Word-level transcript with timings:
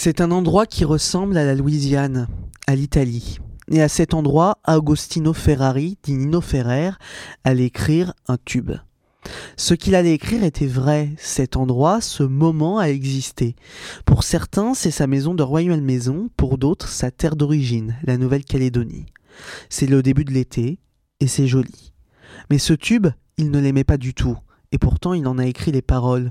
C'est 0.00 0.20
un 0.20 0.30
endroit 0.30 0.64
qui 0.64 0.84
ressemble 0.84 1.36
à 1.36 1.44
la 1.44 1.56
Louisiane, 1.56 2.28
à 2.68 2.76
l'Italie. 2.76 3.40
Et 3.68 3.82
à 3.82 3.88
cet 3.88 4.14
endroit, 4.14 4.58
Agostino 4.62 5.32
Ferrari, 5.32 5.98
dit 6.04 6.14
Nino 6.14 6.40
Ferrer, 6.40 6.92
allait 7.42 7.64
écrire 7.64 8.14
un 8.28 8.36
tube. 8.36 8.70
Ce 9.56 9.74
qu'il 9.74 9.96
allait 9.96 10.14
écrire 10.14 10.44
était 10.44 10.68
vrai, 10.68 11.10
cet 11.18 11.56
endroit, 11.56 12.00
ce 12.00 12.22
moment 12.22 12.78
a 12.78 12.90
existé. 12.90 13.56
Pour 14.06 14.22
certains, 14.22 14.72
c'est 14.72 14.92
sa 14.92 15.08
maison 15.08 15.34
de 15.34 15.42
royale 15.42 15.82
maison, 15.82 16.30
pour 16.36 16.58
d'autres, 16.58 16.86
sa 16.86 17.10
terre 17.10 17.34
d'origine, 17.34 17.96
la 18.04 18.18
Nouvelle-Calédonie. 18.18 19.06
C'est 19.68 19.88
le 19.88 20.00
début 20.00 20.24
de 20.24 20.32
l'été, 20.32 20.78
et 21.18 21.26
c'est 21.26 21.48
joli. 21.48 21.92
Mais 22.50 22.58
ce 22.58 22.72
tube, 22.72 23.08
il 23.36 23.50
ne 23.50 23.58
l'aimait 23.58 23.82
pas 23.82 23.96
du 23.96 24.14
tout, 24.14 24.38
et 24.70 24.78
pourtant 24.78 25.12
il 25.12 25.26
en 25.26 25.38
a 25.38 25.46
écrit 25.46 25.72
les 25.72 25.82
paroles. 25.82 26.30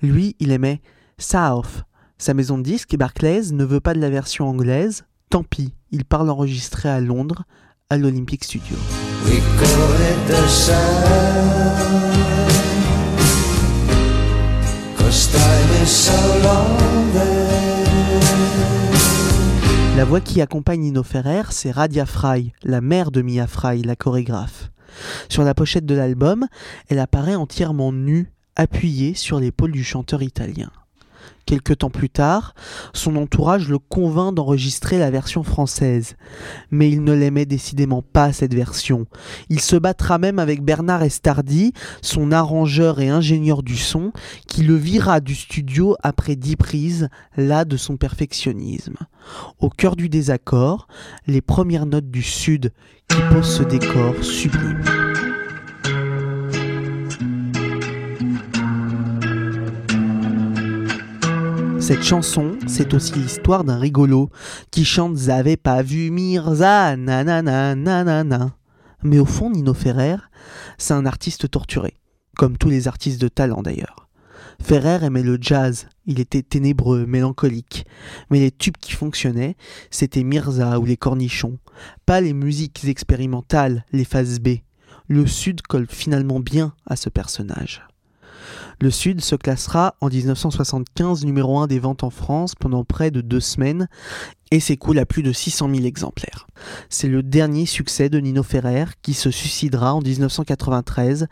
Lui, 0.00 0.34
il 0.40 0.50
aimait 0.50 0.80
South. 1.18 1.84
Sa 2.22 2.34
maison 2.34 2.56
de 2.56 2.62
disques, 2.62 2.94
Barclays, 2.96 3.50
ne 3.50 3.64
veut 3.64 3.80
pas 3.80 3.94
de 3.94 3.98
la 3.98 4.08
version 4.08 4.46
anglaise, 4.46 5.02
tant 5.28 5.42
pis, 5.42 5.74
il 5.90 6.04
part 6.04 6.22
l'enregistrer 6.22 6.88
à 6.88 7.00
Londres, 7.00 7.42
à 7.90 7.96
l'Olympic 7.96 8.44
Studio. 8.44 8.76
La 19.96 20.04
voix 20.04 20.20
qui 20.20 20.40
accompagne 20.40 20.82
Nino 20.82 21.02
Ferrer, 21.02 21.42
c'est 21.50 21.72
Radia 21.72 22.06
Fry, 22.06 22.52
la 22.62 22.80
mère 22.80 23.10
de 23.10 23.20
Mia 23.22 23.48
Fry, 23.48 23.82
la 23.82 23.96
chorégraphe. 23.96 24.70
Sur 25.28 25.42
la 25.42 25.54
pochette 25.54 25.86
de 25.86 25.96
l'album, 25.96 26.46
elle 26.86 27.00
apparaît 27.00 27.34
entièrement 27.34 27.90
nue, 27.90 28.30
appuyée 28.54 29.14
sur 29.14 29.40
l'épaule 29.40 29.72
du 29.72 29.82
chanteur 29.82 30.22
italien. 30.22 30.70
Quelque 31.46 31.72
temps 31.72 31.90
plus 31.90 32.08
tard, 32.08 32.54
son 32.94 33.16
entourage 33.16 33.68
le 33.68 33.78
convainc 33.78 34.34
d'enregistrer 34.34 34.98
la 34.98 35.10
version 35.10 35.42
française. 35.42 36.16
Mais 36.70 36.90
il 36.90 37.02
ne 37.02 37.12
l'aimait 37.12 37.46
décidément 37.46 38.02
pas, 38.02 38.32
cette 38.32 38.54
version. 38.54 39.06
Il 39.48 39.60
se 39.60 39.76
battra 39.76 40.18
même 40.18 40.38
avec 40.38 40.62
Bernard 40.62 41.02
Estardi, 41.02 41.72
son 42.00 42.32
arrangeur 42.32 43.00
et 43.00 43.08
ingénieur 43.08 43.62
du 43.62 43.76
son, 43.76 44.12
qui 44.46 44.62
le 44.62 44.76
vira 44.76 45.20
du 45.20 45.34
studio 45.34 45.96
après 46.02 46.36
dix 46.36 46.56
prises, 46.56 47.08
là 47.36 47.64
de 47.64 47.76
son 47.76 47.96
perfectionnisme. 47.96 48.96
Au 49.58 49.68
cœur 49.68 49.96
du 49.96 50.08
désaccord, 50.08 50.86
les 51.26 51.40
premières 51.40 51.86
notes 51.86 52.10
du 52.10 52.22
Sud 52.22 52.72
qui 53.08 53.18
posent 53.30 53.58
ce 53.58 53.62
décor 53.62 54.14
sublime. 54.22 55.01
Cette 61.82 62.04
chanson, 62.04 62.56
c'est 62.68 62.94
aussi 62.94 63.14
l'histoire 63.14 63.64
d'un 63.64 63.76
rigolo 63.76 64.30
qui 64.70 64.84
chante 64.84 65.18
J'avais 65.18 65.56
pas 65.56 65.82
vu 65.82 66.12
Mirza, 66.12 66.96
nanana, 66.96 67.74
nanana. 67.74 68.54
Mais 69.02 69.18
au 69.18 69.24
fond, 69.24 69.50
Nino 69.50 69.74
Ferrer, 69.74 70.18
c'est 70.78 70.94
un 70.94 71.06
artiste 71.06 71.50
torturé, 71.50 71.94
comme 72.38 72.56
tous 72.56 72.70
les 72.70 72.86
artistes 72.86 73.20
de 73.20 73.26
talent 73.26 73.62
d'ailleurs. 73.62 74.08
Ferrer 74.62 75.04
aimait 75.04 75.24
le 75.24 75.38
jazz, 75.40 75.88
il 76.06 76.20
était 76.20 76.44
ténébreux, 76.44 77.04
mélancolique, 77.04 77.84
mais 78.30 78.38
les 78.38 78.52
tubes 78.52 78.76
qui 78.80 78.92
fonctionnaient, 78.92 79.56
c'était 79.90 80.22
Mirza 80.22 80.78
ou 80.78 80.84
les 80.84 80.96
cornichons, 80.96 81.58
pas 82.06 82.20
les 82.20 82.32
musiques 82.32 82.84
expérimentales, 82.84 83.84
les 83.90 84.04
phases 84.04 84.38
B. 84.38 84.58
Le 85.08 85.26
Sud 85.26 85.62
colle 85.62 85.88
finalement 85.90 86.38
bien 86.38 86.74
à 86.86 86.94
ce 86.94 87.08
personnage. 87.08 87.82
Le 88.80 88.90
Sud 88.90 89.20
se 89.20 89.36
classera 89.36 89.94
en 90.00 90.08
1975 90.08 91.24
numéro 91.24 91.58
1 91.58 91.66
des 91.66 91.78
ventes 91.78 92.04
en 92.04 92.10
France 92.10 92.54
pendant 92.54 92.84
près 92.84 93.10
de 93.10 93.20
deux 93.20 93.40
semaines 93.40 93.88
et 94.50 94.60
s'écoule 94.60 94.98
à 94.98 95.06
plus 95.06 95.22
de 95.22 95.32
600 95.32 95.70
000 95.74 95.86
exemplaires. 95.86 96.46
C'est 96.88 97.08
le 97.08 97.22
dernier 97.22 97.66
succès 97.66 98.08
de 98.08 98.18
Nino 98.18 98.42
Ferrer 98.42 98.84
qui 99.00 99.14
se 99.14 99.30
suicidera 99.30 99.94
en 99.94 100.00
1993, 100.00 101.26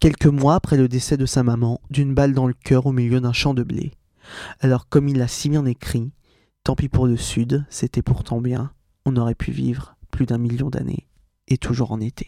quelques 0.00 0.26
mois 0.26 0.56
après 0.56 0.76
le 0.76 0.88
décès 0.88 1.16
de 1.16 1.26
sa 1.26 1.42
maman, 1.42 1.80
d'une 1.90 2.14
balle 2.14 2.34
dans 2.34 2.46
le 2.46 2.54
cœur 2.54 2.86
au 2.86 2.92
milieu 2.92 3.20
d'un 3.20 3.32
champ 3.32 3.54
de 3.54 3.62
blé. 3.62 3.92
Alors 4.60 4.88
comme 4.88 5.08
il 5.08 5.18
l'a 5.18 5.28
si 5.28 5.48
bien 5.48 5.66
écrit, 5.66 6.10
tant 6.64 6.74
pis 6.74 6.88
pour 6.88 7.06
le 7.06 7.16
Sud, 7.16 7.64
c'était 7.68 8.02
pourtant 8.02 8.40
bien, 8.40 8.72
on 9.04 9.16
aurait 9.16 9.34
pu 9.34 9.52
vivre 9.52 9.96
plus 10.10 10.26
d'un 10.26 10.38
million 10.38 10.70
d'années, 10.70 11.06
et 11.48 11.58
toujours 11.58 11.92
en 11.92 12.00
été. 12.00 12.22